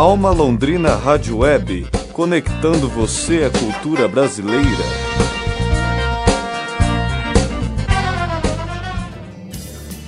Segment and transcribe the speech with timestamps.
[0.00, 4.64] Alma Londrina Rádio Web, conectando você à cultura brasileira.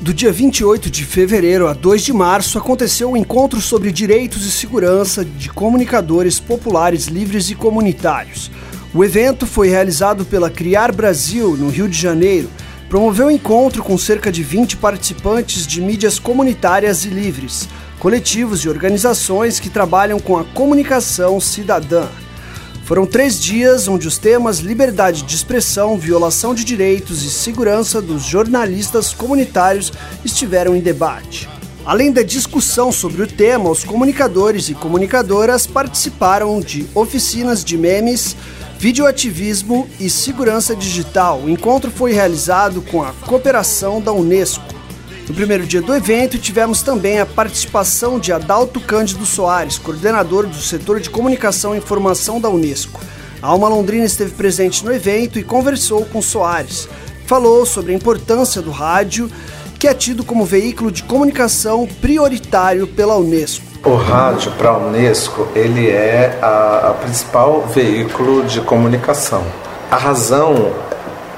[0.00, 4.46] Do dia 28 de fevereiro a 2 de março aconteceu o um encontro sobre direitos
[4.46, 8.50] e segurança de comunicadores populares livres e comunitários.
[8.94, 12.48] O evento foi realizado pela Criar Brasil, no Rio de Janeiro.
[12.88, 17.68] Promoveu um encontro com cerca de 20 participantes de mídias comunitárias e livres
[18.02, 22.08] coletivos e organizações que trabalham com a comunicação cidadã.
[22.84, 28.24] Foram três dias onde os temas liberdade de expressão, violação de direitos e segurança dos
[28.24, 29.92] jornalistas comunitários
[30.24, 31.48] estiveram em debate.
[31.86, 38.36] Além da discussão sobre o tema, os comunicadores e comunicadoras participaram de oficinas de memes,
[38.80, 41.42] videoativismo e segurança digital.
[41.44, 44.71] O encontro foi realizado com a cooperação da Unesco.
[45.28, 50.56] No primeiro dia do evento, tivemos também a participação de Adalto Cândido Soares, coordenador do
[50.56, 53.00] setor de comunicação e informação da Unesco.
[53.40, 56.88] A Alma Londrina esteve presente no evento e conversou com Soares.
[57.24, 59.30] Falou sobre a importância do rádio,
[59.78, 63.64] que é tido como veículo de comunicação prioritário pela Unesco.
[63.84, 69.44] O rádio para a Unesco ele é a, a principal veículo de comunicação.
[69.90, 70.72] A razão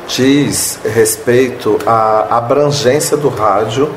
[0.07, 3.91] diz respeito à abrangência do rádio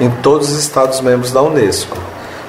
[0.00, 1.96] em todos os Estados-membros da Unesco.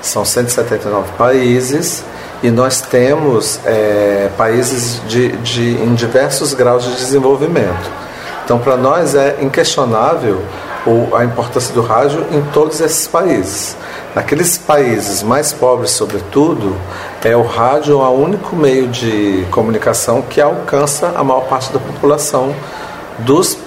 [0.01, 2.03] São 179 países
[2.43, 7.91] e nós temos é, países de, de, em diversos graus de desenvolvimento.
[8.43, 10.41] Então, para nós é inquestionável
[11.17, 13.75] a importância do rádio em todos esses países.
[14.13, 16.75] Naqueles países mais pobres, sobretudo,
[17.23, 22.53] é o rádio o único meio de comunicação que alcança a maior parte da população
[23.19, 23.57] dos,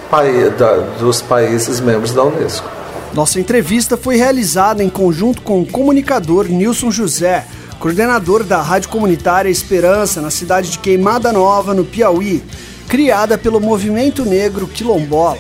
[0.59, 2.69] da, dos países membros da Unesco.
[3.15, 7.47] Nossa entrevista foi realizada em conjunto com o comunicador Nilson José,
[7.79, 12.43] coordenador da Rádio Comunitária Esperança, na cidade de Queimada Nova, no Piauí,
[12.87, 15.39] criada pelo Movimento Negro Quilombola.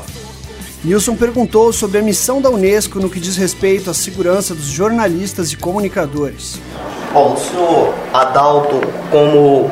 [0.82, 5.52] Nilson perguntou sobre a missão da Unesco no que diz respeito à segurança dos jornalistas
[5.52, 6.58] e comunicadores.
[7.12, 9.70] Bom, o senhor Adalto, como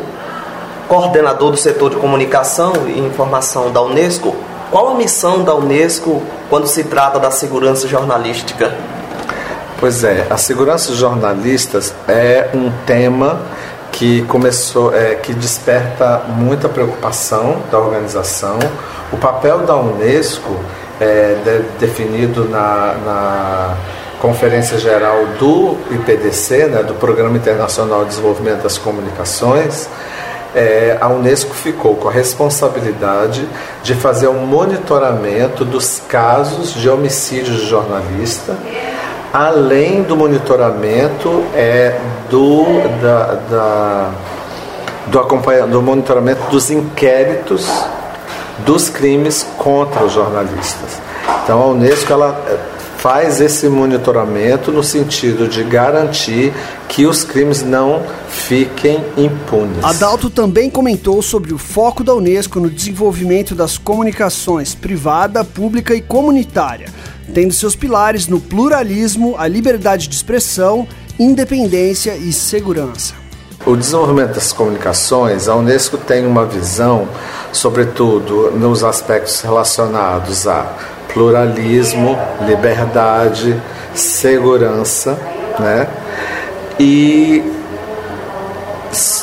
[0.89, 4.35] coordenador do setor de comunicação e informação da Unesco,
[4.71, 8.75] qual a missão da Unesco quando se trata da segurança jornalística?
[9.79, 13.41] Pois é, a segurança dos jornalistas é um tema
[13.93, 18.59] que começou, é, que desperta muita preocupação da organização.
[19.13, 20.57] O papel da Unesco
[21.01, 23.77] é de, definido na, na
[24.21, 29.89] Conferência Geral do IPDC, né, do Programa Internacional de Desenvolvimento das Comunicações,
[30.55, 33.47] é, a Unesco ficou com a responsabilidade
[33.83, 38.56] de fazer um monitoramento dos casos de homicídio de jornalista,
[39.33, 41.99] além do monitoramento é,
[42.31, 42.65] do,
[43.03, 44.11] da, da,
[45.06, 47.69] do, acompanha, do monitoramento dos inquéritos
[48.65, 51.01] dos crimes contra os jornalistas.
[51.45, 52.43] Então a Unesco ela
[52.97, 56.53] faz esse monitoramento no sentido de garantir
[56.89, 59.83] que os crimes não fiquem impunes.
[59.83, 66.01] Adalto também comentou sobre o foco da Unesco no desenvolvimento das comunicações privada, pública e
[66.01, 66.89] comunitária,
[67.35, 70.87] tendo seus pilares no pluralismo, a liberdade de expressão,
[71.19, 73.15] independência e segurança.
[73.65, 77.09] O desenvolvimento das comunicações, a Unesco tem uma visão,
[77.53, 80.73] sobretudo nos aspectos relacionados a
[81.13, 82.17] pluralismo,
[82.47, 83.61] liberdade,
[83.95, 85.19] segurança,
[85.59, 85.89] né?
[86.78, 87.42] E,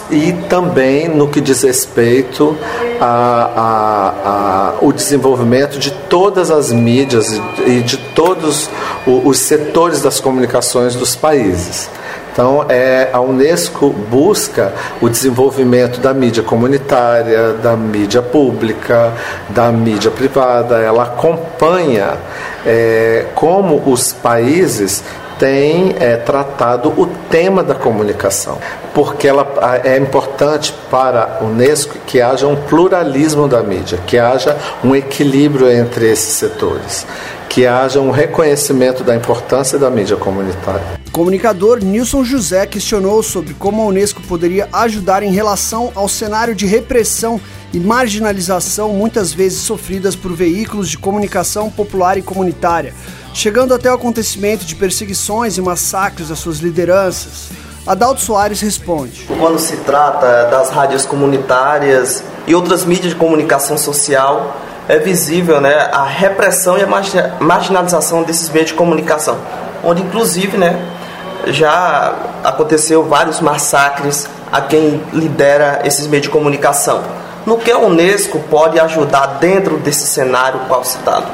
[0.09, 2.57] e também no que diz respeito
[2.99, 8.69] ao desenvolvimento de todas as mídias e de todos
[9.05, 11.89] os setores das comunicações dos países.
[12.33, 19.13] Então, é, a Unesco busca o desenvolvimento da mídia comunitária, da mídia pública,
[19.49, 20.79] da mídia privada.
[20.79, 22.17] Ela acompanha
[22.65, 25.03] é, como os países
[25.39, 28.57] têm é, tratado o tema da comunicação,
[28.93, 34.57] porque ela é importante para a Unesco que haja um pluralismo da mídia, que haja
[34.83, 37.05] um equilíbrio entre esses setores
[37.53, 40.99] que haja um reconhecimento da importância da mídia comunitária.
[41.07, 46.55] O comunicador Nilson José questionou sobre como a Unesco poderia ajudar em relação ao cenário
[46.55, 47.39] de repressão
[47.73, 52.93] e marginalização muitas vezes sofridas por veículos de comunicação popular e comunitária,
[53.33, 57.49] chegando até o acontecimento de perseguições e massacres às suas lideranças.
[57.85, 59.27] Adalto Soares responde.
[59.39, 64.55] Quando se trata das rádios comunitárias e outras mídias de comunicação social,
[64.87, 66.87] é visível né, a repressão e a
[67.41, 69.37] marginalização desses meios de comunicação,
[69.83, 70.79] onde inclusive né,
[71.47, 77.01] já aconteceu vários massacres a quem lidera esses meios de comunicação.
[77.45, 81.27] No que a Unesco pode ajudar dentro desse cenário qual citado?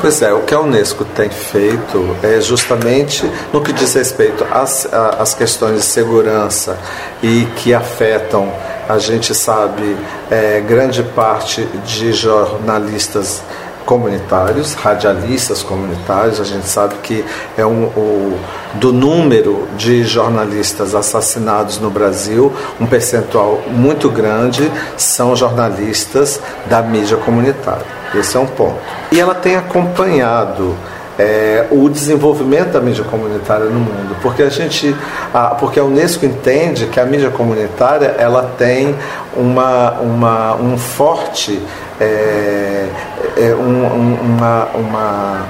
[0.00, 4.86] Pois é, o que a Unesco tem feito é justamente no que diz respeito às,
[4.92, 6.76] às questões de segurança
[7.22, 8.52] e que afetam,
[8.86, 9.96] a gente sabe,
[10.30, 13.40] é, grande parte de jornalistas
[13.84, 16.40] comunitários, radialistas comunitários.
[16.40, 17.24] A gente sabe que
[17.56, 18.38] é um, o,
[18.74, 27.16] do número de jornalistas assassinados no Brasil, um percentual muito grande são jornalistas da mídia
[27.16, 27.86] comunitária.
[28.14, 28.78] Esse é um ponto.
[29.10, 30.76] E ela tem acompanhado
[31.18, 34.94] é, o desenvolvimento da mídia comunitária no mundo, porque a gente,
[35.32, 38.94] a, porque a Unesco entende que a mídia comunitária ela tem
[39.36, 41.62] uma, uma um forte
[42.00, 42.88] é,
[43.36, 45.42] é um, um, uma, uma,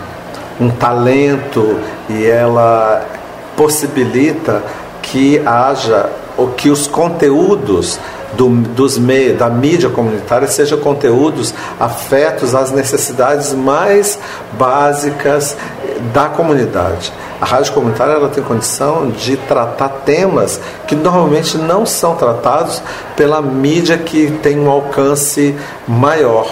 [0.61, 1.79] um talento
[2.09, 3.07] e ela
[3.57, 4.63] possibilita
[5.01, 7.99] que haja o que os conteúdos
[8.37, 14.19] do, dos meios, da mídia comunitária sejam conteúdos afetos às necessidades mais
[14.53, 15.57] básicas
[16.13, 17.13] da comunidade.
[17.41, 22.83] A rádio comunitária ela tem condição de tratar temas que normalmente não são tratados
[23.17, 25.55] pela mídia que tem um alcance
[25.87, 26.47] maior.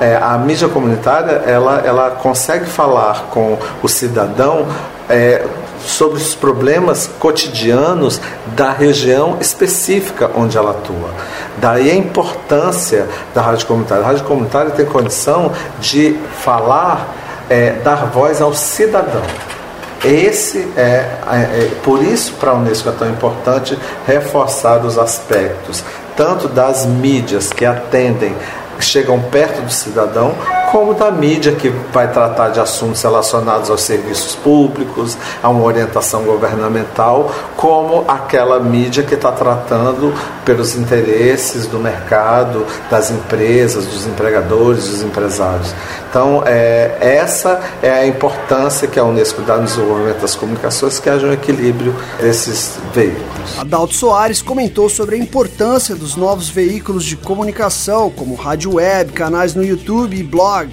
[0.00, 4.66] É, a mídia comunitária ela, ela consegue falar com o cidadão
[5.08, 5.46] é,
[5.86, 8.20] sobre os problemas cotidianos
[8.56, 11.10] da região específica onde ela atua.
[11.58, 14.04] Daí a importância da rádio comunitária.
[14.04, 17.14] A rádio comunitária tem condição de falar,
[17.48, 19.22] é, dar voz ao cidadão.
[20.04, 25.82] Esse é, é, é por isso para a Unesco é tão importante reforçar os aspectos
[26.16, 28.34] tanto das mídias que atendem
[28.80, 30.34] chegam perto do cidadão,
[30.74, 36.24] como da mídia que vai tratar de assuntos relacionados aos serviços públicos, a uma orientação
[36.24, 40.12] governamental, como aquela mídia que está tratando
[40.44, 45.72] pelos interesses do mercado, das empresas, dos empregadores, dos empresários.
[46.10, 51.08] Então, é, essa é a importância que a Unesco dá no desenvolvimento das comunicações, que
[51.08, 53.58] haja um equilíbrio desses veículos.
[53.58, 59.54] Adalto Soares comentou sobre a importância dos novos veículos de comunicação, como rádio web, canais
[59.54, 60.63] no YouTube e blogs.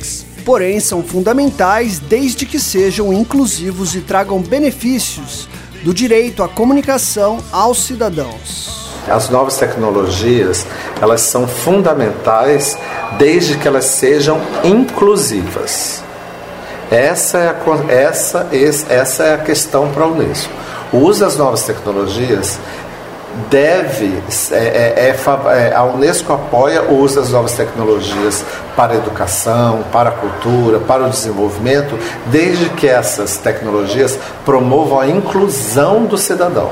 [0.43, 5.47] Porém, são fundamentais desde que sejam inclusivos e tragam benefícios
[5.83, 8.91] do direito à comunicação aos cidadãos.
[9.07, 10.65] As novas tecnologias,
[11.01, 12.77] elas são fundamentais
[13.17, 16.03] desde que elas sejam inclusivas.
[16.91, 18.49] Essa é a, essa,
[18.89, 20.53] essa é a questão para a Unesco.
[20.91, 22.59] O uso das novas tecnologias
[23.49, 28.43] deve, é, é, é, é, a Unesco apoia o uso das novas tecnologias
[28.75, 31.97] para a educação, para a cultura, para o desenvolvimento,
[32.27, 36.71] desde que essas tecnologias promovam a inclusão do cidadão.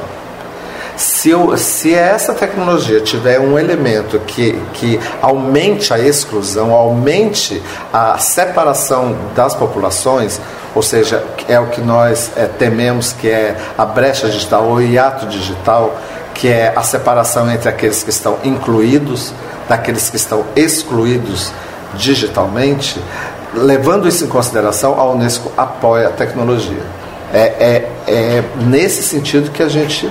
[0.96, 7.64] Se, eu, se essa tecnologia tiver um elemento que, que aumente a exclusão, aumente
[7.94, 10.42] a separação das populações,
[10.76, 15.26] ou seja, é o que nós é, tememos que é a brecha digital ou hiato
[15.28, 15.98] digital,
[16.40, 19.34] que é a separação entre aqueles que estão incluídos
[19.68, 21.52] daqueles que estão excluídos
[21.96, 23.00] digitalmente,
[23.54, 26.82] levando isso em consideração, a Unesco apoia a tecnologia.
[27.34, 30.10] É, é, é nesse sentido que a gente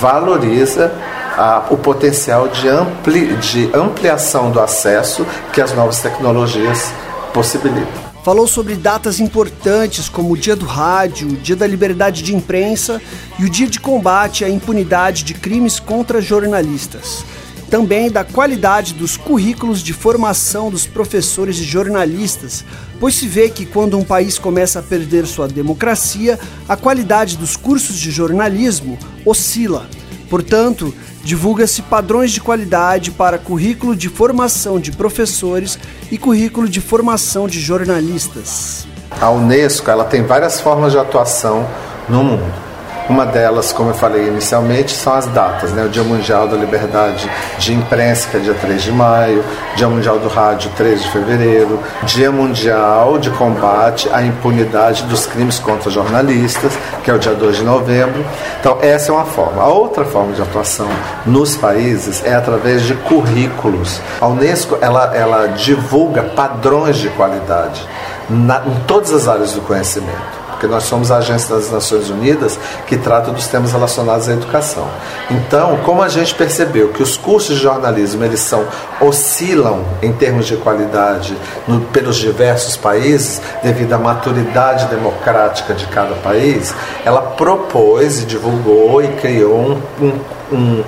[0.00, 0.92] valoriza
[1.36, 6.92] a, o potencial de, ampli, de ampliação do acesso que as novas tecnologias
[7.32, 8.03] possibilitam.
[8.24, 12.98] Falou sobre datas importantes como o Dia do Rádio, o Dia da Liberdade de Imprensa
[13.38, 17.22] e o Dia de Combate à Impunidade de Crimes contra Jornalistas.
[17.68, 22.64] Também da qualidade dos currículos de formação dos professores e jornalistas,
[22.98, 27.58] pois se vê que quando um país começa a perder sua democracia, a qualidade dos
[27.58, 29.86] cursos de jornalismo oscila.
[30.34, 35.78] Portanto, divulga-se padrões de qualidade para currículo de formação de professores
[36.10, 38.84] e currículo de formação de jornalistas.
[39.20, 41.64] A Unesco ela tem várias formas de atuação
[42.08, 42.63] no mundo.
[43.06, 45.84] Uma delas, como eu falei inicialmente, são as datas, né?
[45.84, 49.44] O Dia Mundial da Liberdade de Imprensa, que é dia 3 de maio,
[49.76, 55.58] Dia Mundial do Rádio, 3 de fevereiro, Dia Mundial de Combate à Impunidade dos Crimes
[55.58, 58.24] contra Jornalistas, que é o dia 2 de novembro.
[58.58, 59.62] Então, essa é uma forma.
[59.62, 60.88] A outra forma de atuação
[61.26, 64.00] nos países é através de currículos.
[64.18, 67.86] A Unesco, ela, ela divulga padrões de qualidade
[68.30, 72.58] na, em todas as áreas do conhecimento porque nós somos a agência das Nações Unidas
[72.86, 74.88] que trata dos temas relacionados à educação.
[75.30, 78.64] Então, como a gente percebeu que os cursos de jornalismo eles são
[79.00, 86.14] oscilam em termos de qualidade no, pelos diversos países devido à maturidade democrática de cada
[86.16, 90.20] país, ela propôs e divulgou e criou um,
[90.52, 90.84] um,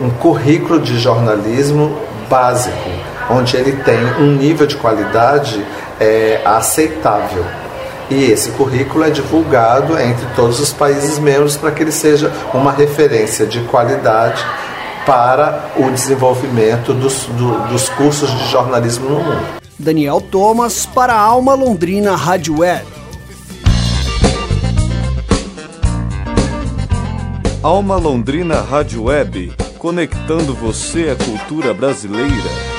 [0.00, 1.96] um, currículo de jornalismo
[2.28, 2.90] básico,
[3.30, 5.64] onde ele tem um nível de qualidade
[5.98, 7.44] é, aceitável.
[8.08, 12.70] E esse currículo é divulgado entre todos os países membros para que ele seja uma
[12.70, 14.44] referência de qualidade
[15.04, 19.46] para o desenvolvimento dos, do, dos cursos de jornalismo no mundo.
[19.78, 22.86] Daniel Thomas para a Alma Londrina Rádio Web.
[27.62, 32.75] Alma Londrina Rádio Web, conectando você à cultura brasileira.